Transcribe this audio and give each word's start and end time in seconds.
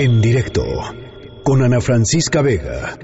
En 0.00 0.20
directo 0.20 0.62
con 1.42 1.60
Ana 1.60 1.80
Francisca 1.80 2.40
Vega. 2.40 2.96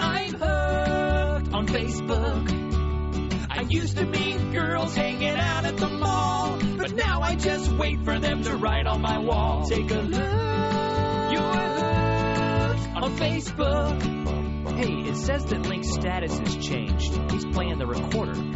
I'm 0.00 0.34
hooked 0.34 1.54
on 1.54 1.66
Facebook. 1.68 2.50
I 3.48 3.64
used 3.68 3.96
to 3.98 4.06
meet 4.06 4.50
girls 4.50 4.96
hanging 4.96 5.36
out 5.36 5.64
at 5.64 5.76
the 5.76 5.88
mall, 5.88 6.58
but 6.76 6.94
now 6.96 7.20
I 7.20 7.36
just 7.36 7.70
wait 7.70 8.04
for 8.04 8.18
them 8.18 8.42
to 8.42 8.56
write 8.56 8.88
on 8.88 9.00
my 9.00 9.18
wall. 9.18 9.68
Take 9.68 9.92
a 9.92 10.00
look. 10.00 11.32
You're 11.32 11.42
on 13.04 13.16
Facebook. 13.18 14.02
Hey, 14.76 15.08
it 15.08 15.16
says 15.16 15.44
that 15.44 15.62
Link's 15.62 15.92
status 15.92 16.36
has 16.40 16.56
changed. 16.56 17.14
He's 17.30 17.44
playing 17.44 17.78
the 17.78 17.86
recorder. 17.86 18.51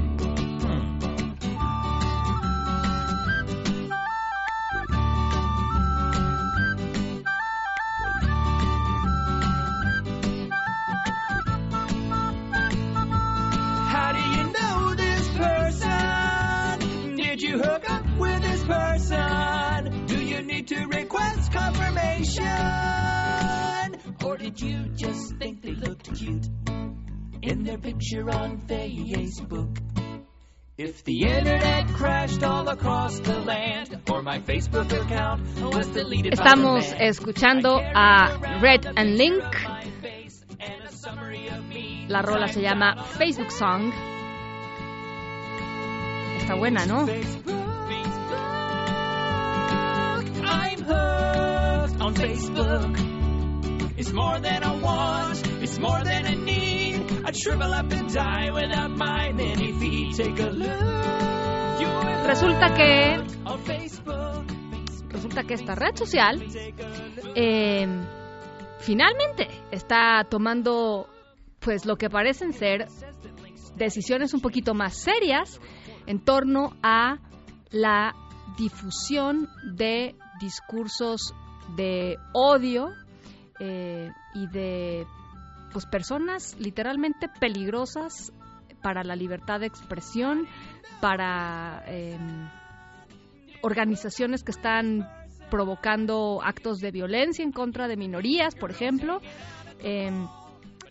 Or 24.37 24.39
did 24.39 24.61
you 24.61 24.85
just 24.95 25.35
think 25.37 25.63
they 25.63 25.73
looked 25.73 26.15
cute 26.15 26.47
in 27.41 27.65
their 27.65 27.79
picture 27.79 28.31
on 28.31 28.59
Facebook? 28.69 29.79
If 30.77 31.03
the 31.05 31.23
internet 31.23 31.89
crashed 31.95 32.43
all 32.43 32.69
across 32.69 33.19
the 33.21 33.41
land, 33.41 33.99
or 34.11 34.21
my 34.21 34.41
Facebook 34.41 34.93
account 34.93 35.41
was 35.75 35.87
deleted 35.87 36.35
Estamos 36.35 36.85
escuchando 37.01 37.81
a 37.81 38.61
Red 38.61 38.85
and 38.95 39.17
Link. 39.17 39.43
La 42.11 42.21
rola 42.21 42.49
se 42.49 42.61
llama 42.61 43.07
Facebook 43.17 43.51
Song. 43.51 43.91
Está 46.41 46.57
buena, 46.59 46.85
¿no? 46.85 47.09
I'm 50.45 50.83
hooked 50.83 52.03
on 52.03 52.15
Facebook. 52.15 53.26
It's 53.99 54.13
more 54.13 54.39
than 54.41 54.63
I 54.63 54.77
want, 54.83 55.47
it's 55.63 55.79
more 55.79 56.05
than 56.05 56.27
I 56.27 56.35
need. 56.35 57.25
I'd 57.25 57.35
shrivel 57.35 57.73
up 57.73 57.91
and 57.93 58.13
die 58.13 58.51
without 58.51 58.91
my 58.91 59.33
many 59.33 59.73
feet. 59.73 60.17
Take 60.17 60.39
a 60.39 60.51
look. 60.51 61.17
Resulta 62.27 62.75
que 62.75 63.17
resulta 65.09 65.45
que 65.45 65.55
esta 65.55 65.75
red 65.75 65.97
social 65.97 66.43
eh, 67.35 67.87
finalmente 68.81 69.49
está 69.71 70.25
tomando 70.29 71.09
pues 71.61 71.87
lo 71.87 71.97
que 71.97 72.11
parecen 72.11 72.53
ser 72.53 72.89
decisiones 73.77 74.35
un 74.35 74.41
poquito 74.41 74.75
más 74.75 74.95
serias 74.97 75.61
en 76.07 76.19
torno 76.21 76.77
a 76.83 77.19
la 77.71 78.15
difusión 78.59 79.49
de 79.75 80.15
discursos 80.41 81.33
de 81.77 82.17
odio 82.35 82.93
eh, 83.59 84.11
y 84.35 84.47
de 84.49 85.07
pues 85.73 85.87
personas 85.87 86.57
literalmente 86.59 87.29
peligrosas 87.41 88.33
para 88.83 89.03
la 89.03 89.17
libertad 89.17 89.61
de 89.61 89.67
expresión, 89.67 90.47
para 91.01 91.83
em, 91.87 92.49
organizaciones 93.63 94.43
que 94.43 94.53
están 94.53 95.09
provocando 95.51 96.41
actos 96.43 96.79
de 96.79 96.91
violencia 96.91 97.45
en 97.45 97.53
contra 97.53 97.89
de 97.89 97.97
minorías, 97.97 98.55
por 98.55 98.71
ejemplo. 98.71 99.21
Eh, 99.81 100.11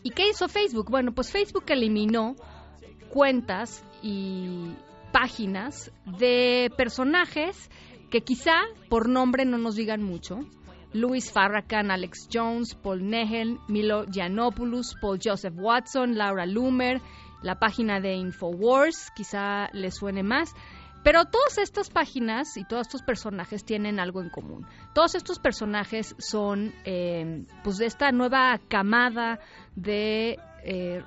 ¿Y 0.04 0.12
qué 0.12 0.30
hizo 0.30 0.48
Facebook? 0.48 0.90
Bueno, 0.90 1.14
pues 1.14 1.32
Facebook 1.32 1.64
eliminó 1.68 2.36
cuentas 3.10 3.84
y 4.04 4.74
páginas 5.12 5.92
de 6.20 6.70
personajes 6.78 7.70
que 8.12 8.22
quizá 8.22 8.62
por 8.90 9.10
nombre 9.10 9.46
no 9.46 9.58
nos 9.58 9.76
digan 9.76 10.04
mucho. 10.04 10.42
Louis 10.96 11.30
Farrakhan, 11.30 11.92
Alex 11.92 12.30
Jones, 12.32 12.74
Paul 12.74 13.04
Nehel, 13.10 13.60
Milo 13.68 14.06
Yiannopoulos, 14.06 14.96
Paul 15.02 15.20
Joseph 15.22 15.54
Watson, 15.58 16.16
Laura 16.16 16.46
Loomer, 16.46 17.02
la 17.42 17.60
página 17.60 18.00
de 18.00 18.14
Infowars, 18.16 19.12
quizá 19.14 19.70
les 19.74 19.94
suene 19.94 20.24
más. 20.24 20.54
Pero 21.04 21.26
todas 21.26 21.58
estas 21.58 21.90
páginas 21.90 22.56
y 22.56 22.64
todos 22.64 22.88
estos 22.88 23.04
personajes 23.04 23.66
tienen 23.66 24.00
algo 24.00 24.22
en 24.22 24.30
común. 24.30 24.66
Todos 24.94 25.16
estos 25.16 25.38
personajes 25.38 26.16
son 26.18 26.74
eh, 26.86 27.46
pues 27.64 27.76
de 27.76 27.88
esta 27.88 28.12
nueva 28.14 28.58
camada 28.70 29.40
de 29.76 30.40
eh, 30.64 31.04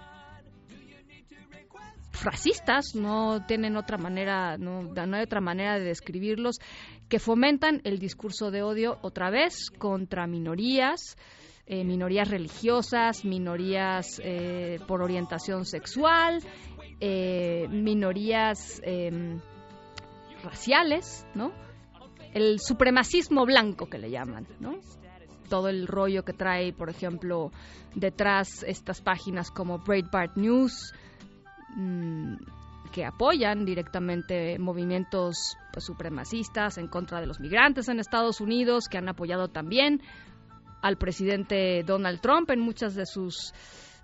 racistas, 2.22 2.94
no 2.94 3.44
tienen 3.46 3.76
otra 3.76 3.98
manera, 3.98 4.56
no, 4.58 4.90
hay 4.96 5.22
otra 5.22 5.40
manera 5.40 5.78
de 5.78 5.84
describirlos, 5.84 6.58
que 7.08 7.18
fomentan 7.18 7.80
el 7.84 7.98
discurso 7.98 8.50
de 8.50 8.62
odio 8.62 8.98
otra 9.02 9.30
vez 9.30 9.70
contra 9.78 10.26
minorías, 10.26 11.16
eh, 11.66 11.84
minorías 11.84 12.28
religiosas, 12.30 13.24
minorías 13.24 14.20
eh, 14.24 14.78
por 14.86 15.02
orientación 15.02 15.64
sexual, 15.64 16.42
eh, 17.00 17.66
minorías 17.70 18.80
em, 18.84 19.40
raciales, 20.42 21.26
¿no? 21.34 21.52
El 22.32 22.58
supremacismo 22.58 23.44
blanco 23.44 23.86
que 23.86 23.98
le 23.98 24.10
llaman, 24.10 24.46
¿no? 24.60 24.78
Todo 25.48 25.68
el 25.68 25.86
rollo 25.86 26.24
que 26.24 26.32
trae, 26.32 26.72
por 26.72 26.90
ejemplo, 26.90 27.52
detrás 27.94 28.62
estas 28.66 29.00
páginas 29.00 29.50
como 29.50 29.78
Breitbart 29.78 30.36
News, 30.36 30.92
mm, 31.78 32.36
que 32.92 33.04
apoyan 33.04 33.64
directamente 33.64 34.58
movimientos 34.58 35.56
pues, 35.72 35.84
supremacistas 35.84 36.78
en 36.78 36.88
contra 36.88 37.20
de 37.20 37.26
los 37.26 37.40
migrantes 37.40 37.88
en 37.88 38.00
Estados 38.00 38.40
Unidos, 38.40 38.88
que 38.88 38.98
han 38.98 39.08
apoyado 39.08 39.48
también 39.48 40.02
al 40.82 40.96
presidente 40.96 41.82
Donald 41.84 42.20
Trump 42.20 42.50
en 42.50 42.60
muchas 42.60 42.94
de 42.94 43.06
sus 43.06 43.52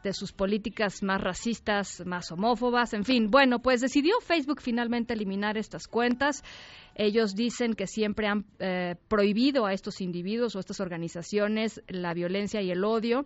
de 0.05 0.12
sus 0.12 0.33
políticas 0.33 1.03
más 1.03 1.19
racistas, 1.19 2.03
más 2.05 2.31
homófobas, 2.31 2.93
en 2.93 3.05
fin. 3.05 3.31
Bueno, 3.31 3.61
pues 3.61 3.81
decidió 3.81 4.21
Facebook 4.21 4.61
finalmente 4.61 5.15
eliminar 5.15 5.56
estas 5.56 5.89
cuentas. 5.89 6.45
Ellos 6.95 7.35
dicen 7.35 7.73
que 7.73 7.87
siempre 7.87 8.29
han 8.29 8.45
eh, 8.59 8.97
prohibido 9.09 9.65
a 9.65 9.73
estos 9.73 10.03
individuos 10.03 10.55
o 10.55 10.61
estas 10.61 10.79
organizaciones 10.81 11.83
la 11.89 12.12
violencia 12.12 12.61
y 12.61 12.71
el 12.71 12.85
odio 12.85 13.25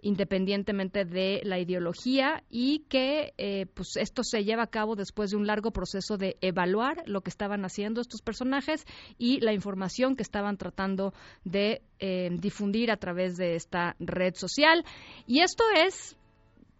independientemente 0.00 1.04
de 1.04 1.40
la 1.44 1.58
ideología 1.58 2.42
y 2.50 2.80
que 2.88 3.32
eh, 3.36 3.66
pues 3.74 3.96
esto 3.96 4.22
se 4.22 4.44
lleva 4.44 4.64
a 4.64 4.68
cabo 4.68 4.94
después 4.94 5.30
de 5.30 5.36
un 5.36 5.46
largo 5.46 5.70
proceso 5.72 6.16
de 6.16 6.36
evaluar 6.40 7.02
lo 7.06 7.20
que 7.22 7.30
estaban 7.30 7.64
haciendo 7.64 8.00
estos 8.00 8.22
personajes 8.22 8.84
y 9.18 9.40
la 9.40 9.52
información 9.52 10.16
que 10.16 10.22
estaban 10.22 10.56
tratando 10.56 11.12
de 11.44 11.82
eh, 11.98 12.30
difundir 12.32 12.90
a 12.90 12.96
través 12.96 13.36
de 13.36 13.56
esta 13.56 13.96
red 13.98 14.34
social. 14.34 14.84
Y 15.26 15.40
esto 15.40 15.64
es 15.74 16.16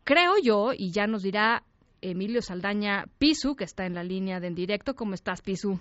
creo 0.05 0.35
yo 0.43 0.73
y 0.77 0.93
ya 0.93 1.07
nos 1.07 1.23
dirá 1.23 1.65
Emilio 2.01 2.41
Saldaña 2.41 3.07
Pisu 3.19 3.57
que 3.57 3.65
está 3.65 3.87
en 3.87 3.95
la 3.95 4.05
línea 4.05 4.41
de 4.41 4.47
en 4.47 4.55
directo. 4.55 4.95
Cómo 4.95 5.15
estás 5.15 5.43
Pisu 5.43 5.81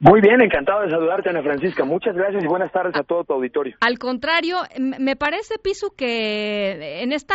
Muy 0.00 0.20
bien, 0.20 0.40
encantado 0.40 0.82
de 0.82 0.90
saludarte, 0.90 1.28
Ana 1.28 1.42
Francisca. 1.42 1.84
Muchas 1.84 2.14
gracias 2.14 2.44
y 2.44 2.46
buenas 2.46 2.70
tardes 2.70 2.94
a 2.94 3.02
todo 3.02 3.24
tu 3.24 3.32
auditorio. 3.32 3.76
Al 3.80 3.98
contrario, 3.98 4.58
me 4.78 5.16
parece, 5.16 5.58
Pisu, 5.58 5.88
que 5.96 7.02
en 7.02 7.12
esta 7.12 7.34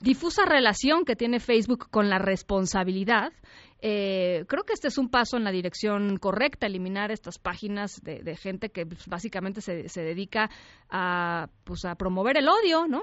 difusa 0.00 0.44
relación 0.46 1.04
que 1.04 1.16
tiene 1.16 1.40
Facebook 1.40 1.90
con 1.90 2.08
la 2.08 2.18
responsabilidad, 2.18 3.32
eh, 3.80 4.44
creo 4.46 4.62
que 4.62 4.74
este 4.74 4.86
es 4.86 4.96
un 4.96 5.10
paso 5.10 5.36
en 5.36 5.42
la 5.42 5.50
dirección 5.50 6.18
correcta, 6.18 6.68
eliminar 6.68 7.10
estas 7.10 7.40
páginas 7.40 8.00
de, 8.04 8.22
de 8.22 8.36
gente 8.36 8.68
que 8.68 8.86
pues, 8.86 9.08
básicamente 9.08 9.60
se, 9.60 9.88
se 9.88 10.02
dedica 10.02 10.50
a, 10.88 11.48
pues, 11.64 11.84
a 11.84 11.96
promover 11.96 12.36
el 12.38 12.48
odio, 12.48 12.86
¿no? 12.86 13.02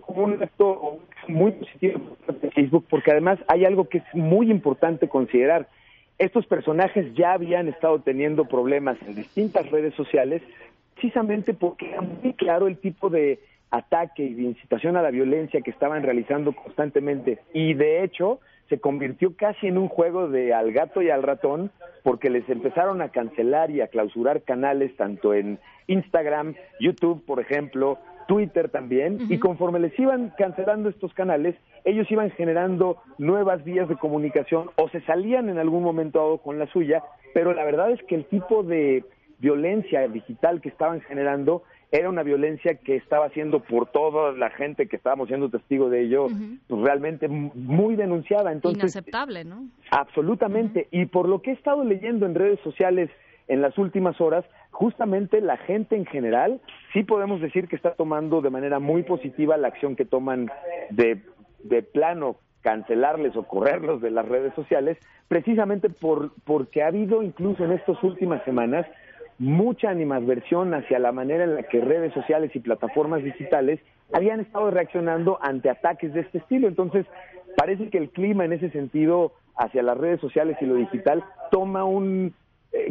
Como 0.00 0.24
un 0.24 0.42
acto 0.42 0.98
muy 1.28 1.52
positivo 1.52 2.16
de 2.40 2.50
Facebook, 2.50 2.86
porque 2.90 3.12
además 3.12 3.38
hay 3.46 3.64
algo 3.64 3.88
que 3.88 3.98
es 3.98 4.04
muy 4.14 4.50
importante 4.50 5.08
considerar. 5.08 5.68
Estos 6.18 6.46
personajes 6.46 7.12
ya 7.14 7.32
habían 7.32 7.68
estado 7.68 8.00
teniendo 8.00 8.44
problemas 8.44 8.96
en 9.06 9.14
distintas 9.14 9.70
redes 9.70 9.94
sociales, 9.94 10.42
precisamente 10.94 11.54
porque 11.54 11.90
era 11.90 12.00
muy 12.00 12.32
claro 12.34 12.68
el 12.68 12.78
tipo 12.78 13.10
de 13.10 13.40
ataque 13.70 14.22
y 14.22 14.34
de 14.34 14.42
incitación 14.42 14.96
a 14.96 15.02
la 15.02 15.10
violencia 15.10 15.60
que 15.60 15.70
estaban 15.70 16.02
realizando 16.02 16.52
constantemente. 16.52 17.40
Y 17.52 17.74
de 17.74 18.04
hecho, 18.04 18.38
se 18.68 18.78
convirtió 18.78 19.34
casi 19.36 19.66
en 19.66 19.76
un 19.76 19.88
juego 19.88 20.28
de 20.28 20.54
al 20.54 20.72
gato 20.72 21.02
y 21.02 21.10
al 21.10 21.22
ratón, 21.22 21.70
porque 22.02 22.30
les 22.30 22.48
empezaron 22.48 23.02
a 23.02 23.08
cancelar 23.08 23.70
y 23.70 23.80
a 23.80 23.88
clausurar 23.88 24.42
canales 24.42 24.96
tanto 24.96 25.34
en 25.34 25.58
Instagram, 25.88 26.54
YouTube, 26.80 27.24
por 27.26 27.40
ejemplo, 27.40 27.98
Twitter 28.26 28.70
también, 28.70 29.18
y 29.28 29.38
conforme 29.38 29.80
les 29.80 29.98
iban 29.98 30.32
cancelando 30.38 30.88
estos 30.88 31.12
canales, 31.12 31.56
ellos 31.84 32.10
iban 32.10 32.30
generando 32.30 32.98
nuevas 33.18 33.62
vías 33.64 33.88
de 33.88 33.96
comunicación 33.96 34.70
o 34.76 34.88
se 34.88 35.00
salían 35.02 35.48
en 35.48 35.58
algún 35.58 35.82
momento 35.82 36.18
dado 36.18 36.38
con 36.38 36.58
la 36.58 36.66
suya 36.66 37.02
pero 37.34 37.52
la 37.52 37.64
verdad 37.64 37.90
es 37.90 38.02
que 38.04 38.14
el 38.14 38.24
tipo 38.24 38.62
de 38.62 39.04
violencia 39.40 40.08
digital 40.08 40.62
que 40.62 40.70
estaban 40.70 41.02
generando 41.02 41.64
era 41.90 42.08
una 42.08 42.22
violencia 42.22 42.76
que 42.76 42.96
estaba 42.96 43.26
haciendo 43.26 43.60
por 43.60 43.86
toda 43.86 44.32
la 44.32 44.50
gente 44.50 44.88
que 44.88 44.96
estábamos 44.96 45.28
siendo 45.28 45.50
testigo 45.50 45.90
de 45.90 46.02
ello, 46.02 46.28
pues 46.66 46.80
realmente 46.80 47.28
muy 47.28 47.94
denunciada. 47.94 48.50
Entonces, 48.50 48.82
Inaceptable, 48.82 49.44
¿no? 49.44 49.66
Absolutamente. 49.90 50.88
Y 50.90 51.06
por 51.06 51.28
lo 51.28 51.42
que 51.42 51.50
he 51.50 51.54
estado 51.54 51.84
leyendo 51.84 52.26
en 52.26 52.34
redes 52.34 52.58
sociales 52.60 53.10
en 53.46 53.60
las 53.60 53.76
últimas 53.78 54.20
horas, 54.20 54.44
justamente 54.70 55.40
la 55.40 55.56
gente 55.56 55.94
en 55.94 56.06
general, 56.06 56.60
sí 56.92 57.04
podemos 57.04 57.40
decir 57.40 57.68
que 57.68 57.76
está 57.76 57.94
tomando 57.94 58.40
de 58.40 58.50
manera 58.50 58.80
muy 58.80 59.02
positiva 59.02 59.56
la 59.56 59.68
acción 59.68 59.94
que 59.94 60.04
toman 60.04 60.50
de, 60.90 61.20
de 61.64 61.82
plano 61.82 62.36
cancelarles 62.62 63.36
o 63.36 63.42
correrlos 63.42 64.00
de 64.00 64.10
las 64.10 64.26
redes 64.26 64.54
sociales, 64.54 64.96
precisamente 65.28 65.90
por, 65.90 66.32
porque 66.44 66.82
ha 66.82 66.86
habido 66.86 67.22
incluso 67.22 67.64
en 67.64 67.72
estas 67.72 68.02
últimas 68.02 68.42
semanas 68.44 68.86
mucha 69.38 69.90
animadversión 69.90 70.72
hacia 70.74 70.98
la 70.98 71.12
manera 71.12 71.44
en 71.44 71.56
la 71.56 71.64
que 71.64 71.80
redes 71.80 72.14
sociales 72.14 72.50
y 72.54 72.60
plataformas 72.60 73.22
digitales 73.22 73.80
habían 74.12 74.40
estado 74.40 74.70
reaccionando 74.70 75.38
ante 75.42 75.68
ataques 75.68 76.14
de 76.14 76.20
este 76.20 76.38
estilo. 76.38 76.68
Entonces, 76.68 77.04
parece 77.56 77.90
que 77.90 77.98
el 77.98 78.10
clima 78.10 78.44
en 78.44 78.52
ese 78.52 78.70
sentido 78.70 79.32
hacia 79.56 79.82
las 79.82 79.98
redes 79.98 80.20
sociales 80.20 80.56
y 80.60 80.66
lo 80.66 80.74
digital 80.74 81.24
toma 81.50 81.84
un 81.84 82.34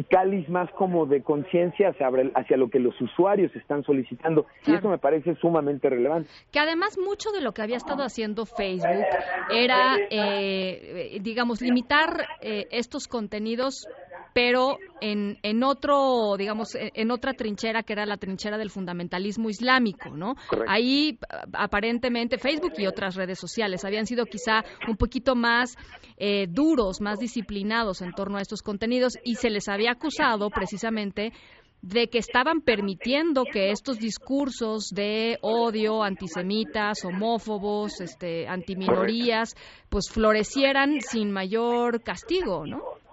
cáliz 0.08 0.48
más 0.48 0.70
como 0.72 1.06
de 1.06 1.22
conciencia 1.22 1.90
hacia, 1.90 2.08
hacia, 2.34 2.56
lo 2.56 2.68
que 2.68 2.78
los 2.78 2.98
usuarios 3.00 3.54
están 3.54 3.82
solicitando. 3.84 4.46
Y 4.66 4.74
eso 4.74 4.88
me 4.88 4.98
parece 4.98 5.34
sumamente 5.36 5.90
relevante. 5.90 6.28
Que 6.50 6.58
además 6.58 6.98
mucho 6.98 7.30
de 7.32 7.40
lo 7.40 7.52
que 7.52 7.62
había 7.62 7.76
estado 7.76 8.02
haciendo 8.02 8.46
Facebook 8.46 9.04
era, 9.50 9.96
eh, 10.10 11.18
digamos, 11.20 11.60
limitar 11.60 12.26
eh, 12.40 12.66
estos 12.70 13.08
contenidos 13.08 13.86
pero 14.34 14.78
en, 15.00 15.38
en 15.42 15.62
otro, 15.62 16.36
digamos, 16.36 16.74
en 16.74 17.10
otra 17.12 17.32
trinchera 17.34 17.84
que 17.84 17.92
era 17.92 18.04
la 18.04 18.16
trinchera 18.16 18.58
del 18.58 18.68
fundamentalismo 18.68 19.48
islámico, 19.48 20.10
¿no? 20.10 20.34
Ahí 20.66 21.18
aparentemente 21.52 22.36
Facebook 22.36 22.72
y 22.76 22.86
otras 22.86 23.14
redes 23.14 23.38
sociales 23.38 23.84
habían 23.84 24.06
sido 24.06 24.26
quizá 24.26 24.64
un 24.88 24.96
poquito 24.96 25.36
más 25.36 25.76
eh, 26.16 26.46
duros, 26.48 27.00
más 27.00 27.20
disciplinados 27.20 28.02
en 28.02 28.12
torno 28.12 28.36
a 28.38 28.42
estos 28.42 28.60
contenidos 28.60 29.14
y 29.24 29.36
se 29.36 29.50
les 29.50 29.68
había 29.68 29.92
acusado 29.92 30.50
precisamente 30.50 31.32
de 31.80 32.08
que 32.08 32.18
estaban 32.18 32.62
permitiendo 32.62 33.44
que 33.44 33.70
estos 33.70 33.98
discursos 33.98 34.88
de 34.88 35.38
odio, 35.42 36.02
antisemitas, 36.02 37.04
homófobos, 37.04 38.00
este, 38.00 38.48
antiminorías, 38.48 39.54
pues 39.90 40.10
florecieran 40.10 41.02
sin 41.02 41.30
mayor 41.30 42.02
castigo, 42.02 42.66
¿no? 42.66 43.03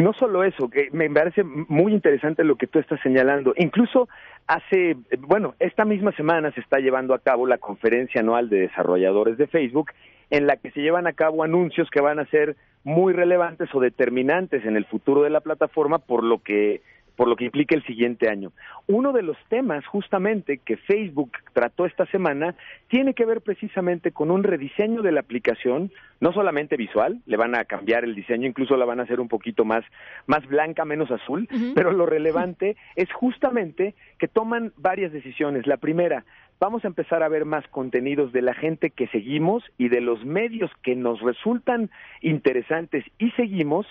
No 0.00 0.12
solo 0.12 0.44
eso, 0.44 0.68
que 0.68 0.88
me 0.92 1.08
parece 1.10 1.42
muy 1.44 1.92
interesante 1.92 2.44
lo 2.44 2.56
que 2.56 2.66
tú 2.66 2.78
estás 2.78 3.00
señalando. 3.02 3.54
Incluso 3.56 4.08
hace, 4.46 4.96
bueno, 5.18 5.54
esta 5.58 5.84
misma 5.84 6.12
semana 6.12 6.52
se 6.52 6.60
está 6.60 6.78
llevando 6.78 7.14
a 7.14 7.18
cabo 7.18 7.46
la 7.46 7.58
conferencia 7.58 8.20
anual 8.20 8.48
de 8.48 8.60
desarrolladores 8.60 9.36
de 9.38 9.46
Facebook, 9.46 9.90
en 10.30 10.46
la 10.46 10.56
que 10.56 10.70
se 10.70 10.80
llevan 10.80 11.06
a 11.06 11.12
cabo 11.12 11.42
anuncios 11.42 11.90
que 11.90 12.00
van 12.00 12.18
a 12.18 12.26
ser 12.26 12.56
muy 12.82 13.12
relevantes 13.12 13.68
o 13.74 13.80
determinantes 13.80 14.64
en 14.64 14.76
el 14.76 14.84
futuro 14.84 15.22
de 15.22 15.30
la 15.30 15.40
plataforma, 15.40 15.98
por 15.98 16.22
lo 16.22 16.38
que 16.38 16.82
por 17.16 17.28
lo 17.28 17.36
que 17.36 17.44
implica 17.44 17.74
el 17.74 17.84
siguiente 17.84 18.28
año. 18.28 18.52
Uno 18.86 19.12
de 19.12 19.22
los 19.22 19.36
temas 19.48 19.86
justamente 19.86 20.58
que 20.58 20.76
Facebook 20.76 21.32
trató 21.52 21.86
esta 21.86 22.06
semana 22.06 22.54
tiene 22.88 23.14
que 23.14 23.24
ver 23.24 23.40
precisamente 23.40 24.10
con 24.10 24.30
un 24.30 24.42
rediseño 24.42 25.02
de 25.02 25.12
la 25.12 25.20
aplicación, 25.20 25.90
no 26.20 26.32
solamente 26.32 26.76
visual, 26.76 27.20
le 27.26 27.36
van 27.36 27.54
a 27.54 27.64
cambiar 27.64 28.04
el 28.04 28.14
diseño, 28.14 28.46
incluso 28.46 28.76
la 28.76 28.84
van 28.84 29.00
a 29.00 29.04
hacer 29.04 29.20
un 29.20 29.28
poquito 29.28 29.64
más, 29.64 29.84
más 30.26 30.46
blanca, 30.46 30.84
menos 30.84 31.10
azul, 31.10 31.48
pero 31.74 31.92
lo 31.92 32.06
relevante 32.06 32.76
es 32.96 33.12
justamente 33.12 33.94
que 34.18 34.28
toman 34.28 34.72
varias 34.76 35.12
decisiones. 35.12 35.66
La 35.66 35.76
primera, 35.76 36.24
vamos 36.60 36.84
a 36.84 36.88
empezar 36.88 37.22
a 37.22 37.28
ver 37.28 37.44
más 37.44 37.66
contenidos 37.68 38.32
de 38.32 38.42
la 38.42 38.54
gente 38.54 38.90
que 38.90 39.06
seguimos 39.08 39.62
y 39.78 39.88
de 39.88 40.00
los 40.00 40.24
medios 40.24 40.70
que 40.82 40.96
nos 40.96 41.20
resultan 41.20 41.90
interesantes 42.20 43.04
y 43.18 43.30
seguimos, 43.32 43.86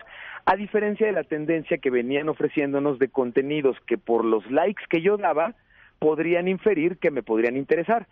a 0.45 0.55
diferencia 0.55 1.07
de 1.07 1.13
la 1.13 1.23
tendencia 1.23 1.77
que 1.77 1.89
venían 1.89 2.29
ofreciéndonos 2.29 2.99
de 2.99 3.09
contenidos 3.09 3.77
que 3.87 3.97
por 3.97 4.25
los 4.25 4.49
likes 4.51 4.83
que 4.89 5.01
yo 5.01 5.17
daba 5.17 5.55
podrían 5.99 6.47
inferir 6.47 6.97
que 6.97 7.11
me 7.11 7.23
podrían 7.23 7.55
interesar. 7.55 8.07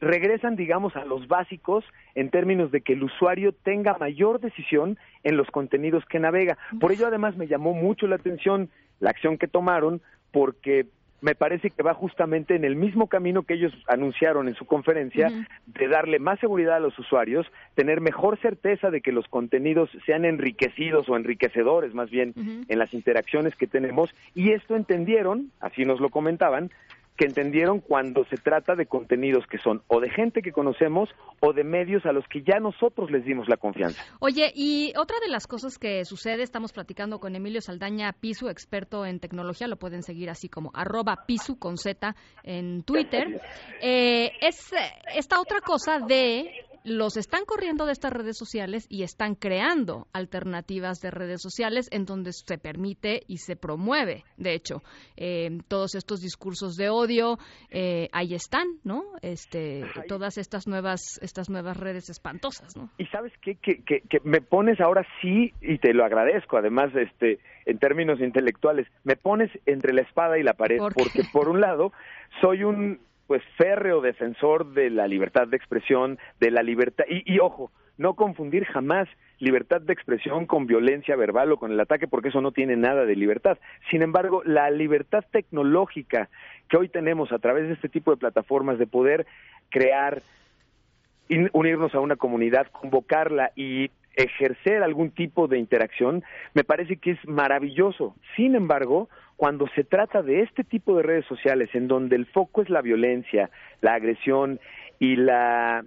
Regresan, 0.00 0.56
digamos, 0.56 0.96
a 0.96 1.04
los 1.04 1.28
básicos 1.28 1.84
en 2.14 2.28
términos 2.28 2.72
de 2.72 2.80
que 2.80 2.94
el 2.94 3.04
usuario 3.04 3.52
tenga 3.52 3.96
mayor 3.98 4.40
decisión 4.40 4.98
en 5.22 5.36
los 5.36 5.46
contenidos 5.50 6.04
que 6.06 6.18
navega. 6.18 6.58
Por 6.80 6.92
ello, 6.92 7.06
además, 7.06 7.36
me 7.36 7.46
llamó 7.46 7.72
mucho 7.72 8.06
la 8.06 8.16
atención 8.16 8.68
la 8.98 9.10
acción 9.10 9.38
que 9.38 9.48
tomaron, 9.48 10.02
porque 10.32 10.86
me 11.22 11.34
parece 11.34 11.70
que 11.70 11.82
va 11.82 11.94
justamente 11.94 12.54
en 12.54 12.64
el 12.64 12.76
mismo 12.76 13.06
camino 13.06 13.44
que 13.44 13.54
ellos 13.54 13.72
anunciaron 13.88 14.48
en 14.48 14.54
su 14.54 14.66
conferencia, 14.66 15.30
de 15.66 15.88
darle 15.88 16.18
más 16.18 16.38
seguridad 16.40 16.76
a 16.76 16.80
los 16.80 16.98
usuarios, 16.98 17.46
tener 17.74 18.00
mejor 18.00 18.38
certeza 18.40 18.90
de 18.90 19.00
que 19.00 19.12
los 19.12 19.28
contenidos 19.28 19.88
sean 20.04 20.24
enriquecidos 20.24 21.08
o 21.08 21.16
enriquecedores 21.16 21.94
más 21.94 22.10
bien 22.10 22.34
en 22.36 22.78
las 22.78 22.92
interacciones 22.92 23.54
que 23.54 23.68
tenemos, 23.68 24.10
y 24.34 24.50
esto 24.50 24.76
entendieron, 24.76 25.52
así 25.60 25.84
nos 25.84 26.00
lo 26.00 26.10
comentaban, 26.10 26.70
que 27.16 27.26
entendieron 27.26 27.80
cuando 27.80 28.24
se 28.24 28.36
trata 28.36 28.74
de 28.74 28.86
contenidos 28.86 29.44
que 29.50 29.58
son 29.58 29.82
o 29.88 30.00
de 30.00 30.10
gente 30.10 30.40
que 30.42 30.52
conocemos 30.52 31.10
o 31.40 31.52
de 31.52 31.64
medios 31.64 32.04
a 32.06 32.12
los 32.12 32.26
que 32.28 32.42
ya 32.42 32.58
nosotros 32.58 33.10
les 33.10 33.24
dimos 33.24 33.48
la 33.48 33.56
confianza. 33.56 34.02
Oye, 34.20 34.50
y 34.54 34.92
otra 34.96 35.18
de 35.20 35.28
las 35.28 35.46
cosas 35.46 35.78
que 35.78 36.04
sucede, 36.04 36.42
estamos 36.42 36.72
platicando 36.72 37.18
con 37.18 37.36
Emilio 37.36 37.60
Saldaña 37.60 38.12
Pisu, 38.12 38.48
experto 38.48 39.04
en 39.04 39.20
tecnología, 39.20 39.66
lo 39.66 39.76
pueden 39.76 40.02
seguir 40.02 40.30
así 40.30 40.48
como 40.48 40.70
arroba 40.74 41.24
Pisu 41.26 41.58
con 41.58 41.76
Z 41.76 42.14
en 42.42 42.82
Twitter, 42.82 43.40
eh, 43.80 44.32
es 44.40 44.72
esta 45.14 45.40
otra 45.40 45.60
cosa 45.60 45.98
de 45.98 46.50
los 46.84 47.16
están 47.16 47.44
corriendo 47.44 47.86
de 47.86 47.92
estas 47.92 48.12
redes 48.12 48.36
sociales 48.36 48.86
y 48.88 49.02
están 49.02 49.34
creando 49.34 50.06
alternativas 50.12 51.00
de 51.00 51.10
redes 51.10 51.40
sociales 51.40 51.88
en 51.92 52.04
donde 52.04 52.32
se 52.32 52.58
permite 52.58 53.22
y 53.26 53.38
se 53.38 53.56
promueve, 53.56 54.24
de 54.36 54.54
hecho, 54.54 54.82
eh, 55.16 55.58
todos 55.68 55.94
estos 55.94 56.20
discursos 56.20 56.76
de 56.76 56.88
odio, 56.90 57.38
eh, 57.70 58.08
ahí 58.12 58.34
están, 58.34 58.66
¿no? 58.84 59.04
Este, 59.22 59.84
todas 60.08 60.38
estas 60.38 60.66
nuevas, 60.66 61.18
estas 61.22 61.50
nuevas 61.50 61.76
redes 61.76 62.10
espantosas, 62.10 62.76
¿no? 62.76 62.90
Y 62.98 63.06
sabes 63.06 63.32
qué, 63.40 63.56
que, 63.56 63.82
que, 63.84 64.00
que 64.00 64.18
me 64.24 64.40
pones 64.40 64.80
ahora 64.80 65.06
sí, 65.20 65.52
y 65.60 65.78
te 65.78 65.94
lo 65.94 66.04
agradezco, 66.04 66.56
además, 66.56 66.94
este, 66.94 67.38
en 67.66 67.78
términos 67.78 68.20
intelectuales, 68.20 68.86
me 69.04 69.16
pones 69.16 69.50
entre 69.66 69.92
la 69.92 70.02
espada 70.02 70.38
y 70.38 70.42
la 70.42 70.54
pared, 70.54 70.78
porque 70.78 71.22
por 71.32 71.48
un 71.48 71.60
lado, 71.60 71.92
soy 72.40 72.64
un 72.64 73.00
pues 73.32 73.42
férreo 73.56 74.02
defensor 74.02 74.74
de 74.74 74.90
la 74.90 75.08
libertad 75.08 75.48
de 75.48 75.56
expresión, 75.56 76.18
de 76.38 76.50
la 76.50 76.62
libertad 76.62 77.06
y, 77.08 77.22
y, 77.24 77.38
ojo, 77.38 77.72
no 77.96 78.12
confundir 78.12 78.66
jamás 78.66 79.08
libertad 79.38 79.80
de 79.80 79.94
expresión 79.94 80.44
con 80.44 80.66
violencia 80.66 81.16
verbal 81.16 81.50
o 81.50 81.56
con 81.56 81.72
el 81.72 81.80
ataque 81.80 82.06
porque 82.06 82.28
eso 82.28 82.42
no 82.42 82.52
tiene 82.52 82.76
nada 82.76 83.06
de 83.06 83.16
libertad. 83.16 83.56
Sin 83.90 84.02
embargo, 84.02 84.42
la 84.44 84.68
libertad 84.68 85.24
tecnológica 85.30 86.28
que 86.68 86.76
hoy 86.76 86.90
tenemos 86.90 87.32
a 87.32 87.38
través 87.38 87.68
de 87.68 87.72
este 87.72 87.88
tipo 87.88 88.10
de 88.10 88.18
plataformas 88.18 88.78
de 88.78 88.86
poder 88.86 89.24
crear 89.70 90.20
unirnos 91.54 91.94
a 91.94 92.00
una 92.00 92.16
comunidad, 92.16 92.66
convocarla 92.66 93.52
y 93.56 93.90
ejercer 94.14 94.82
algún 94.82 95.10
tipo 95.10 95.48
de 95.48 95.58
interacción, 95.58 96.22
me 96.54 96.64
parece 96.64 96.96
que 96.96 97.12
es 97.12 97.28
maravilloso. 97.28 98.14
Sin 98.36 98.54
embargo, 98.54 99.08
cuando 99.36 99.66
se 99.74 99.84
trata 99.84 100.22
de 100.22 100.42
este 100.42 100.64
tipo 100.64 100.96
de 100.96 101.02
redes 101.02 101.26
sociales 101.26 101.70
en 101.74 101.88
donde 101.88 102.16
el 102.16 102.26
foco 102.26 102.62
es 102.62 102.70
la 102.70 102.82
violencia, 102.82 103.50
la 103.80 103.94
agresión 103.94 104.60
y 104.98 105.16
la 105.16 105.84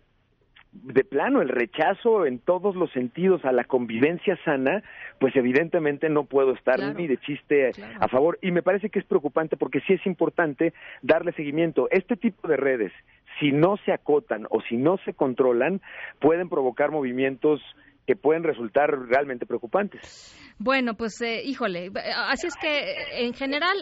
de 0.83 1.05
plano 1.05 1.41
el 1.41 1.49
rechazo 1.49 2.25
en 2.25 2.39
todos 2.39 2.75
los 2.75 2.91
sentidos 2.91 3.45
a 3.45 3.53
la 3.53 3.63
convivencia 3.63 4.37
sana, 4.43 4.83
pues 5.19 5.35
evidentemente 5.35 6.09
no 6.09 6.25
puedo 6.25 6.51
estar 6.53 6.75
claro, 6.75 6.99
ni 6.99 7.07
de 7.07 7.17
chiste 7.17 7.71
claro. 7.71 7.93
a 8.01 8.07
favor 8.09 8.37
y 8.41 8.51
me 8.51 8.61
parece 8.61 8.89
que 8.89 8.99
es 8.99 9.05
preocupante 9.05 9.55
porque 9.55 9.79
sí 9.81 9.93
es 9.93 10.05
importante 10.05 10.73
darle 11.01 11.31
seguimiento. 11.31 11.87
Este 11.91 12.17
tipo 12.17 12.47
de 12.47 12.57
redes, 12.57 12.91
si 13.39 13.51
no 13.51 13.77
se 13.85 13.93
acotan 13.93 14.47
o 14.49 14.61
si 14.61 14.75
no 14.75 14.97
se 15.05 15.13
controlan, 15.13 15.81
pueden 16.19 16.49
provocar 16.49 16.91
movimientos 16.91 17.61
que 18.05 18.15
pueden 18.15 18.43
resultar 18.43 18.89
realmente 19.07 19.45
preocupantes. 19.45 20.35
Bueno, 20.57 20.95
pues 20.95 21.19
eh, 21.21 21.41
híjole, 21.43 21.91
así 22.29 22.47
es 22.47 22.55
que 22.55 23.25
en 23.25 23.33
general 23.33 23.75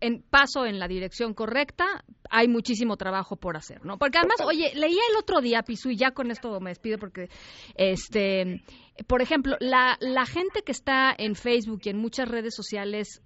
en 0.00 0.22
paso 0.22 0.66
en 0.66 0.78
la 0.78 0.86
dirección 0.86 1.32
correcta, 1.34 2.04
hay 2.28 2.48
muchísimo 2.48 2.96
trabajo 2.96 3.36
por 3.36 3.56
hacer, 3.56 3.84
¿no? 3.84 3.96
Porque 3.98 4.18
además, 4.18 4.40
oye, 4.44 4.72
leía 4.74 5.02
el 5.10 5.16
otro 5.18 5.40
día, 5.40 5.62
Pisu, 5.62 5.90
y 5.90 5.96
ya 5.96 6.10
con 6.10 6.30
esto 6.30 6.60
me 6.60 6.70
despido 6.70 6.98
porque, 6.98 7.28
este, 7.74 8.62
por 9.06 9.22
ejemplo, 9.22 9.56
la, 9.60 9.96
la 10.00 10.26
gente 10.26 10.62
que 10.62 10.72
está 10.72 11.14
en 11.16 11.34
Facebook 11.34 11.80
y 11.84 11.90
en 11.90 11.98
muchas 11.98 12.28
redes 12.28 12.54
sociales 12.54 13.22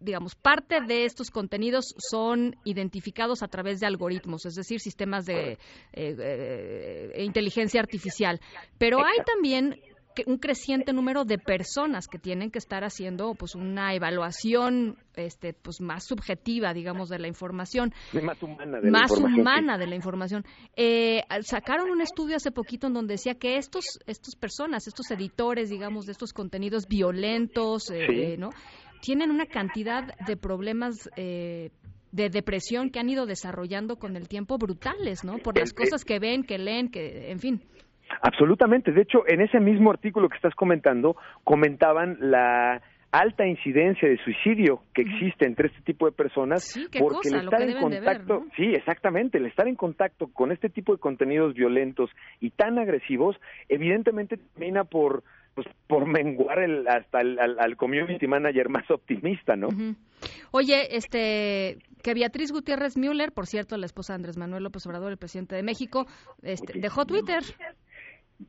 digamos, 0.00 0.34
parte 0.34 0.80
de 0.86 1.04
estos 1.04 1.30
contenidos 1.30 1.94
son 1.98 2.56
identificados 2.64 3.42
a 3.42 3.48
través 3.48 3.80
de 3.80 3.86
algoritmos, 3.86 4.44
es 4.46 4.54
decir, 4.54 4.80
sistemas 4.80 5.24
de 5.26 5.52
eh, 5.52 5.58
eh, 7.12 7.24
inteligencia 7.24 7.80
artificial. 7.80 8.40
Pero 8.78 8.98
hay 8.98 9.18
también 9.24 9.76
un 10.24 10.38
creciente 10.38 10.94
número 10.94 11.26
de 11.26 11.36
personas 11.36 12.06
que 12.08 12.18
tienen 12.18 12.50
que 12.50 12.58
estar 12.58 12.84
haciendo 12.84 13.34
pues 13.34 13.54
una 13.54 13.94
evaluación 13.94 14.96
este 15.14 15.52
pues 15.52 15.82
más 15.82 16.06
subjetiva 16.06 16.72
digamos 16.72 17.10
de 17.10 17.18
la 17.18 17.28
información 17.28 17.92
Más 18.22 18.42
humana 18.42 18.78
de 18.80 18.86
la 18.86 18.90
más 18.90 19.10
información, 19.10 19.34
sí. 19.34 19.40
humana 19.42 19.76
de 19.76 19.86
la 19.86 19.94
información 19.94 20.44
Eh, 20.74 21.20
sacaron 21.42 21.90
un 21.90 22.00
estudio 22.00 22.36
hace 22.36 22.50
poquito 22.50 22.86
en 22.86 22.94
donde 22.94 23.12
decía 23.14 23.34
que 23.34 23.58
estos 23.58 23.84
estos 24.06 24.36
personas 24.36 24.86
estos 24.86 25.10
editores 25.10 25.68
digamos 25.68 26.06
de 26.06 26.12
estos 26.12 26.32
contenidos 26.32 26.86
violentos 26.88 27.90
eh, 27.90 28.06
Sí. 28.08 28.20
eh, 28.22 28.36
no 28.38 28.48
tienen 29.00 29.30
una 29.30 29.46
cantidad 29.46 30.16
de 30.26 30.36
problemas 30.36 31.10
eh, 31.16 31.70
de 32.12 32.30
depresión 32.30 32.90
que 32.90 32.98
han 32.98 33.08
ido 33.08 33.26
desarrollando 33.26 33.96
con 33.96 34.16
el 34.16 34.28
tiempo 34.28 34.58
brutales, 34.58 35.24
¿no? 35.24 35.38
Por 35.38 35.58
las 35.58 35.70
El- 35.70 35.76
cosas 35.76 36.04
que 36.04 36.18
ven, 36.18 36.44
que 36.44 36.58
leen, 36.58 36.90
que, 36.90 37.30
en 37.30 37.38
fin. 37.40 37.60
Absolutamente. 38.22 38.92
De 38.92 39.02
hecho, 39.02 39.24
en 39.26 39.40
ese 39.40 39.58
mismo 39.60 39.90
artículo 39.90 40.28
que 40.28 40.36
estás 40.36 40.54
comentando, 40.54 41.16
comentaban 41.44 42.16
la 42.20 42.80
alta 43.12 43.46
incidencia 43.46 44.08
de 44.08 44.18
suicidio 44.18 44.82
que 44.94 45.02
existe 45.02 45.46
entre 45.46 45.68
este 45.68 45.80
tipo 45.82 46.06
de 46.06 46.12
personas 46.12 46.64
Sí, 46.64 46.86
porque 46.98 47.16
cosa, 47.30 47.38
el 47.38 47.44
estar 47.44 47.62
en 47.62 47.68
ver, 47.68 47.78
contacto, 47.80 48.34
¿no? 48.40 48.46
sí, 48.56 48.64
exactamente, 48.74 49.38
el 49.38 49.46
estar 49.46 49.66
en 49.68 49.74
contacto 49.76 50.26
con 50.28 50.52
este 50.52 50.68
tipo 50.68 50.92
de 50.92 50.98
contenidos 50.98 51.54
violentos 51.54 52.10
y 52.40 52.50
tan 52.50 52.78
agresivos, 52.78 53.36
evidentemente 53.68 54.36
termina 54.36 54.84
por 54.84 55.22
pues, 55.56 55.66
por 55.86 56.06
menguar 56.06 56.58
el, 56.58 56.86
hasta 56.86 57.22
el, 57.22 57.38
al, 57.38 57.58
al 57.58 57.76
community 57.76 58.26
manager 58.26 58.68
más 58.68 58.88
optimista, 58.90 59.56
¿no? 59.56 59.68
Ujú. 59.68 59.96
Oye, 60.50 60.94
este, 60.94 61.78
que 62.02 62.12
Beatriz 62.12 62.52
Gutiérrez 62.52 62.98
Müller, 62.98 63.32
por 63.32 63.46
cierto, 63.46 63.78
la 63.78 63.86
esposa 63.86 64.12
de 64.12 64.16
Andrés 64.16 64.36
Manuel 64.36 64.64
López 64.64 64.86
Obrador, 64.86 65.10
el 65.10 65.16
presidente 65.16 65.56
de 65.56 65.62
México, 65.62 66.06
este, 66.42 66.78
dejó 66.78 67.06
Twitter. 67.06 67.42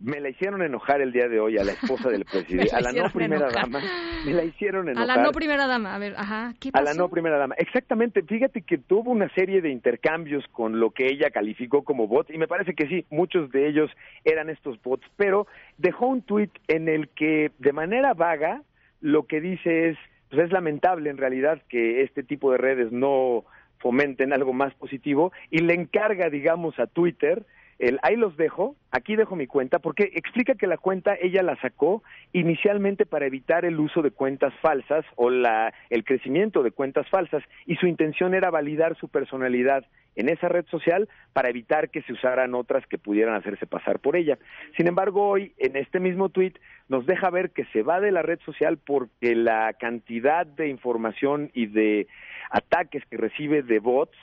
Me 0.02 0.20
la 0.20 0.30
hicieron 0.30 0.62
enojar 0.62 1.02
el 1.02 1.14
día 1.14 1.28
de 1.30 1.40
hoy 1.40 1.58
a 1.58 1.64
la 1.64 1.72
esposa 1.72 2.10
del 2.10 2.26
presidente, 2.32 2.76
a 2.76 2.82
la 2.82 2.92
no 2.92 3.10
primera 3.10 3.48
enojar. 3.48 3.64
dama, 3.70 3.82
me 4.26 4.34
la 4.34 4.44
hicieron 4.44 4.90
A 4.90 4.92
enojar. 4.92 5.08
la 5.18 5.24
no 5.24 5.32
primera 5.32 5.66
dama, 5.66 5.96
a 5.96 5.98
ver, 6.00 6.14
ajá, 6.18 6.54
¿qué 6.60 6.70
A 6.74 6.82
la 6.82 6.94
no 6.94 7.08
primera 7.10 7.38
dama. 7.38 7.56
Exactamente. 7.58 8.22
Fíjate 8.24 8.62
que 8.64 8.78
tuvo 8.78 9.12
una 9.12 9.30
serie 9.34 9.62
de 9.62 9.70
intercambios 9.70 10.46
con 10.52 10.80
lo 10.80 10.92
que 10.92 11.08
ella 11.08 11.30
calificó 11.30 11.84
como 11.84 12.08
bots 12.08 12.30
y 12.34 12.38
me 12.38 12.48
parece 12.48 12.74
que 12.76 12.88
sí, 12.88 13.06
muchos 13.10 13.50
de 13.52 13.68
ellos 13.70 13.90
eran 14.26 14.50
estos 14.50 14.82
bots, 14.84 15.06
pero 15.16 15.48
dejó 15.78 16.08
un 16.08 16.22
tuit 16.22 16.52
en 16.68 16.90
el 16.90 17.08
que 17.10 17.52
de 17.60 17.72
manera 17.74 18.14
vaga 18.14 18.64
lo 19.00 19.26
que 19.26 19.40
dice 19.40 19.90
es, 19.90 19.98
pues 20.30 20.44
es 20.48 20.52
lamentable 20.52 21.10
en 21.10 21.18
realidad 21.18 21.62
que 21.70 22.02
este 22.02 22.24
tipo 22.24 22.52
de 22.52 22.58
redes 22.58 22.92
no 22.92 23.46
fomenten 23.80 24.34
algo 24.34 24.54
más 24.54 24.74
positivo 24.74 25.32
y 25.52 25.60
le 25.60 25.76
encarga, 25.76 26.30
digamos, 26.30 26.78
a 26.80 26.88
Twitter 26.88 27.46
el 27.80 28.00
ahí 28.02 28.16
los 28.16 28.36
dejo, 28.38 28.76
aquí 28.92 29.16
dejo 29.16 29.36
mi 29.36 29.48
cuenta, 29.48 29.80
porque 29.80 30.10
explica 30.14 30.56
que 30.56 30.68
la 30.68 30.78
cuenta 30.78 31.16
ella 31.22 31.44
la 31.44 31.60
sacó 31.62 32.04
inicialmente 32.34 33.06
para 33.06 33.26
evitar 33.26 33.66
el 33.66 33.80
uso 33.80 34.02
de 34.02 34.12
cuentas 34.12 34.54
falsas 34.62 35.06
o 35.16 35.30
la, 35.30 35.74
el 35.90 36.04
crecimiento 36.04 36.64
de 36.64 36.72
cuentas 36.72 37.08
falsas 37.10 37.44
y 37.66 37.76
su 37.76 37.88
intención 37.88 38.34
era 38.34 38.50
validar 38.50 38.98
su 38.98 39.10
personalidad 39.10 39.86
en 40.16 40.30
esa 40.30 40.50
red 40.50 40.66
social 40.66 41.08
para 41.32 41.50
evitar 41.50 41.90
que 41.90 42.02
se 42.02 42.14
usaran 42.14 42.56
otras 42.56 42.86
que 42.88 42.98
pudieran 42.98 43.36
hacerse 43.36 43.68
pasar 43.68 44.00
por 44.00 44.16
ella. 44.16 44.38
Sin 44.76 44.88
embargo, 44.88 45.30
hoy 45.30 45.54
en 45.58 45.78
este 45.78 46.00
mismo 46.00 46.30
tweet 46.30 46.54
nos 46.90 47.06
deja 47.06 47.30
ver 47.30 47.52
que 47.52 47.66
se 47.66 47.84
va 47.84 48.02
de 48.02 48.12
la 48.12 48.24
red 48.24 48.40
social 48.40 48.78
porque 48.78 49.36
la 49.36 49.74
cantidad 49.74 50.46
de 50.46 50.68
información 50.70 51.52
y 51.54 51.68
de 51.68 52.08
ataques 52.50 53.04
que 53.06 53.18
recibe 53.18 53.62
de 53.62 53.80
bots 53.80 54.18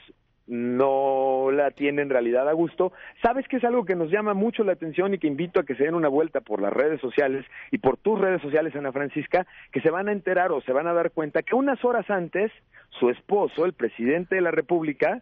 no 0.47 1.49
la 1.51 1.71
tiene 1.71 2.01
en 2.01 2.09
realidad 2.09 2.47
a 2.47 2.53
gusto. 2.53 2.93
Sabes 3.21 3.47
que 3.47 3.57
es 3.57 3.63
algo 3.63 3.85
que 3.85 3.95
nos 3.95 4.11
llama 4.11 4.33
mucho 4.33 4.63
la 4.63 4.73
atención 4.73 5.13
y 5.13 5.17
que 5.17 5.27
invito 5.27 5.59
a 5.59 5.63
que 5.63 5.75
se 5.75 5.83
den 5.83 5.95
una 5.95 6.07
vuelta 6.07 6.41
por 6.41 6.61
las 6.61 6.71
redes 6.71 7.01
sociales 7.01 7.45
y 7.71 7.79
por 7.79 7.97
tus 7.97 8.19
redes 8.19 8.41
sociales, 8.41 8.75
Ana 8.75 8.91
Francisca, 8.91 9.47
que 9.71 9.81
se 9.81 9.89
van 9.89 10.07
a 10.07 10.11
enterar 10.11 10.51
o 10.51 10.61
se 10.61 10.71
van 10.71 10.87
a 10.87 10.93
dar 10.93 11.11
cuenta 11.11 11.41
que 11.41 11.55
unas 11.55 11.83
horas 11.83 12.09
antes 12.09 12.51
su 12.99 13.09
esposo, 13.09 13.65
el 13.65 13.73
presidente 13.73 14.35
de 14.35 14.41
la 14.41 14.51
República, 14.51 15.21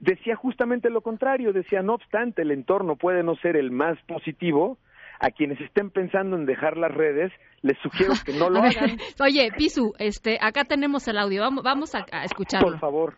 decía 0.00 0.36
justamente 0.36 0.90
lo 0.90 1.00
contrario, 1.00 1.52
decía, 1.52 1.82
no 1.82 1.94
obstante, 1.94 2.42
el 2.42 2.50
entorno 2.50 2.96
puede 2.96 3.22
no 3.22 3.36
ser 3.36 3.56
el 3.56 3.70
más 3.70 3.96
positivo, 4.06 4.78
a 5.20 5.30
quienes 5.30 5.60
estén 5.60 5.90
pensando 5.90 6.36
en 6.36 6.44
dejar 6.44 6.76
las 6.76 6.92
redes, 6.92 7.32
les 7.62 7.78
sugiero 7.78 8.12
que 8.26 8.32
no 8.32 8.50
lo 8.50 8.58
hagan. 8.58 8.98
Oye, 9.20 9.50
Pisu, 9.56 9.94
este, 9.98 10.38
acá 10.40 10.64
tenemos 10.64 11.06
el 11.08 11.18
audio, 11.18 11.40
vamos, 11.40 11.62
vamos 11.62 11.94
a, 11.94 12.04
a 12.10 12.24
escucharlo. 12.24 12.68
Por 12.68 12.80
favor. 12.80 13.14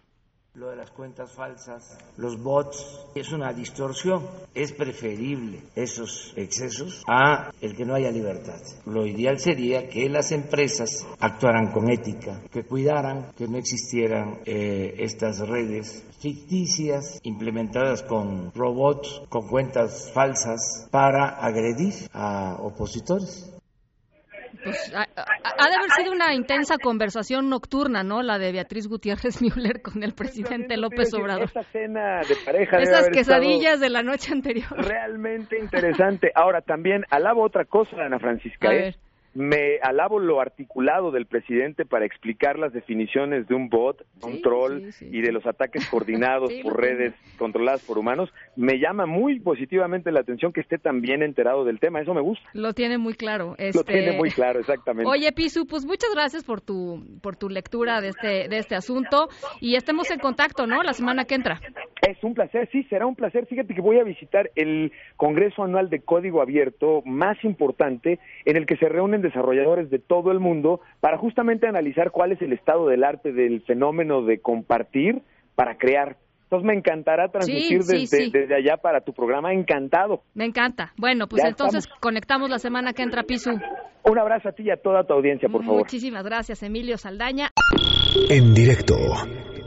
Lo 0.56 0.70
de 0.70 0.76
las 0.76 0.90
cuentas 0.90 1.30
falsas, 1.32 1.98
los 2.16 2.42
bots, 2.42 3.08
es 3.14 3.30
una 3.30 3.52
distorsión. 3.52 4.26
Es 4.54 4.72
preferible 4.72 5.60
esos 5.74 6.32
excesos 6.34 7.02
a 7.06 7.50
el 7.60 7.76
que 7.76 7.84
no 7.84 7.94
haya 7.94 8.10
libertad. 8.10 8.62
Lo 8.86 9.06
ideal 9.06 9.38
sería 9.38 9.86
que 9.86 10.08
las 10.08 10.32
empresas 10.32 11.06
actuaran 11.20 11.72
con 11.72 11.90
ética, 11.90 12.40
que 12.50 12.64
cuidaran 12.64 13.32
que 13.36 13.46
no 13.46 13.58
existieran 13.58 14.40
eh, 14.46 14.94
estas 14.98 15.46
redes 15.46 16.02
ficticias 16.20 17.20
implementadas 17.24 18.02
con 18.02 18.50
robots, 18.54 19.24
con 19.28 19.48
cuentas 19.48 20.10
falsas 20.14 20.88
para 20.90 21.36
agredir 21.38 22.08
a 22.14 22.56
opositores. 22.60 23.55
Pues, 24.66 24.94
ha, 24.94 25.02
ha- 25.02 25.68
de 25.68 25.74
haber 25.76 25.90
sido 25.96 26.12
una 26.12 26.34
intensa 26.34 26.76
conversación 26.78 27.48
nocturna, 27.48 28.02
¿no? 28.02 28.22
La 28.22 28.38
de 28.38 28.52
Beatriz 28.52 28.88
Gutiérrez 28.88 29.40
Müller 29.42 29.80
con 29.82 30.02
el 30.02 30.12
presidente 30.12 30.76
López 30.76 31.12
Obrador. 31.14 31.44
Esta 31.44 31.62
cena 31.64 32.20
de 32.28 32.36
pareja 32.44 32.78
Esas 32.78 33.08
quesadillas 33.10 33.80
de 33.80 33.90
la 33.90 34.02
noche 34.02 34.32
anterior. 34.32 34.66
realmente 34.76 35.58
interesante. 35.58 36.30
Ahora 36.34 36.60
también 36.60 37.04
alabo 37.10 37.44
otra 37.44 37.64
cosa, 37.64 37.96
Ana 38.04 38.18
Francisca. 38.18 38.68
A 38.70 38.74
¿eh? 38.74 38.94
Me 39.36 39.78
alabo 39.82 40.18
lo 40.18 40.40
articulado 40.40 41.10
del 41.10 41.26
presidente 41.26 41.84
para 41.84 42.06
explicar 42.06 42.58
las 42.58 42.72
definiciones 42.72 43.46
de 43.48 43.54
un 43.54 43.68
bot, 43.68 44.02
un 44.22 44.32
Sí, 44.36 44.42
troll 44.42 44.80
sí, 44.86 44.92
sí. 44.92 45.08
y 45.12 45.20
de 45.20 45.30
los 45.30 45.44
ataques 45.46 45.86
coordinados 45.90 46.50
por 46.62 46.72
lo 46.72 46.78
redes 46.80 47.14
controladas 47.38 47.82
por 47.84 47.98
humanos. 47.98 48.30
Me 48.56 48.78
llama 48.78 49.04
muy 49.04 49.38
positivamente 49.40 50.10
la 50.10 50.20
atención 50.20 50.52
que 50.54 50.62
esté 50.62 50.78
tan 50.78 51.02
bien 51.02 51.22
enterado 51.22 51.64
del 51.66 51.80
tema. 51.80 52.00
Eso 52.00 52.14
me 52.14 52.22
gusta. 52.22 52.48
Lo 52.54 52.72
tiene 52.72 52.96
muy 52.96 53.12
claro. 53.12 53.54
Lo 53.58 53.64
Este, 53.64 53.84
tiene 53.84 54.12
muy 54.12 54.30
claro, 54.30 54.58
exactamente. 54.60 55.10
Oye, 55.10 55.30
Pisu, 55.32 55.66
pues 55.66 55.84
muchas 55.84 56.10
gracias 56.14 56.42
por 56.42 56.62
tu 56.62 57.04
por 57.22 57.36
tu 57.36 57.50
lectura 57.50 58.00
de 58.00 58.08
este 58.08 58.48
de 58.48 58.56
este 58.58 58.74
asunto 58.74 59.28
y 59.60 59.74
estemos 59.76 60.10
en 60.10 60.18
contacto, 60.18 60.66
¿no? 60.66 60.82
La 60.82 60.94
semana 60.94 61.26
que 61.26 61.34
entra. 61.34 61.60
Es 62.08 62.22
un 62.22 62.34
placer, 62.34 62.68
sí, 62.72 62.84
será 62.84 63.06
un 63.06 63.16
placer. 63.16 63.46
Fíjate 63.46 63.74
que 63.74 63.80
voy 63.80 63.98
a 63.98 64.04
visitar 64.04 64.50
el 64.54 64.92
Congreso 65.16 65.62
Anual 65.62 65.90
de 65.90 66.00
Código 66.00 66.40
Abierto 66.40 67.02
más 67.04 67.36
importante 67.44 68.18
en 68.44 68.56
el 68.56 68.64
que 68.66 68.76
se 68.76 68.88
reúnen 68.88 69.22
desarrolladores 69.28 69.90
de 69.90 69.98
todo 69.98 70.32
el 70.32 70.40
mundo 70.40 70.80
para 71.00 71.18
justamente 71.18 71.66
analizar 71.68 72.10
cuál 72.10 72.32
es 72.32 72.42
el 72.42 72.52
estado 72.52 72.86
del 72.86 73.04
arte 73.04 73.32
del 73.32 73.62
fenómeno 73.62 74.22
de 74.22 74.40
compartir 74.40 75.22
para 75.54 75.76
crear. 75.76 76.16
Entonces 76.44 76.66
me 76.66 76.74
encantará 76.74 77.28
transmitir 77.28 77.82
sí, 77.82 78.02
desde, 78.02 78.24
sí. 78.26 78.30
desde 78.32 78.54
allá 78.54 78.76
para 78.76 79.00
tu 79.00 79.12
programa. 79.12 79.52
Encantado. 79.52 80.22
Me 80.34 80.44
encanta. 80.44 80.92
Bueno, 80.96 81.26
pues 81.26 81.42
Ya 81.42 81.48
entonces 81.48 81.84
estamos. 81.84 82.00
conectamos 82.00 82.48
la 82.48 82.58
semana 82.60 82.92
que 82.92 83.02
entra, 83.02 83.24
Pisu. 83.24 83.50
Un 84.04 84.18
abrazo 84.18 84.50
a 84.50 84.52
ti 84.52 84.62
y 84.62 84.70
a 84.70 84.76
toda 84.76 85.02
tu 85.02 85.12
audiencia, 85.14 85.48
por 85.48 85.64
favor. 85.64 85.78
Muchísimas 85.80 86.24
gracias, 86.24 86.62
Emilio 86.62 86.96
Saldaña. 86.98 87.48
En 88.30 88.54
directo 88.54 88.94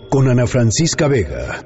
con 0.09 0.29
Ana 0.29 0.45
Francisca 0.47 1.09
Vega. 1.09 1.61